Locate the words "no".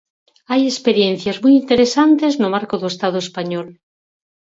2.41-2.47